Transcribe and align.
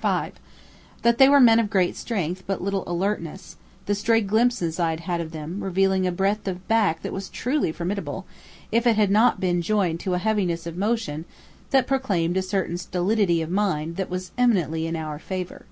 5. 0.00 0.34
That 1.00 1.16
they 1.16 1.26
were 1.26 1.40
men 1.40 1.58
of 1.58 1.70
great 1.70 1.96
strength 1.96 2.44
but 2.46 2.60
little 2.60 2.84
alertness; 2.86 3.56
the 3.86 3.94
stray 3.94 4.20
glimpses 4.20 4.78
I 4.78 4.90
had 4.90 5.00
had 5.00 5.22
of 5.22 5.32
them, 5.32 5.64
revealing 5.64 6.06
a 6.06 6.12
breadth 6.12 6.46
of 6.46 6.68
back 6.68 7.00
that 7.00 7.14
was 7.14 7.30
truly 7.30 7.72
formidable, 7.72 8.26
if 8.70 8.86
it 8.86 8.96
had 8.96 9.10
not 9.10 9.40
been 9.40 9.62
joined 9.62 10.00
to 10.00 10.12
a 10.12 10.18
heaviness 10.18 10.66
of 10.66 10.76
motion 10.76 11.24
that 11.70 11.86
proclaimed 11.86 12.36
a 12.36 12.42
certain 12.42 12.76
stolidity 12.76 13.40
of 13.40 13.48
mind 13.48 13.96
that 13.96 14.10
was 14.10 14.32
eminently 14.36 14.86
in 14.86 14.96
our 14.96 15.18
favor. 15.18 15.64